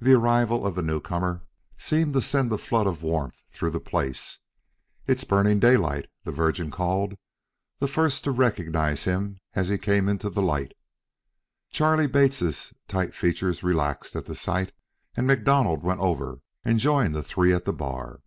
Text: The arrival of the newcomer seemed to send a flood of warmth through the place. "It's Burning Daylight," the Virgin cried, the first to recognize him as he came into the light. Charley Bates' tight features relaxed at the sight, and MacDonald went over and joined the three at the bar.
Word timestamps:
The 0.00 0.12
arrival 0.14 0.66
of 0.66 0.74
the 0.74 0.82
newcomer 0.82 1.44
seemed 1.78 2.14
to 2.14 2.20
send 2.20 2.52
a 2.52 2.58
flood 2.58 2.88
of 2.88 3.04
warmth 3.04 3.44
through 3.52 3.70
the 3.70 3.78
place. 3.78 4.40
"It's 5.06 5.22
Burning 5.22 5.60
Daylight," 5.60 6.08
the 6.24 6.32
Virgin 6.32 6.68
cried, 6.68 7.16
the 7.78 7.86
first 7.86 8.24
to 8.24 8.32
recognize 8.32 9.04
him 9.04 9.38
as 9.54 9.68
he 9.68 9.78
came 9.78 10.08
into 10.08 10.30
the 10.30 10.42
light. 10.42 10.72
Charley 11.70 12.08
Bates' 12.08 12.74
tight 12.88 13.14
features 13.14 13.62
relaxed 13.62 14.16
at 14.16 14.26
the 14.26 14.34
sight, 14.34 14.72
and 15.16 15.28
MacDonald 15.28 15.84
went 15.84 16.00
over 16.00 16.40
and 16.64 16.80
joined 16.80 17.14
the 17.14 17.22
three 17.22 17.52
at 17.54 17.66
the 17.66 17.72
bar. 17.72 18.22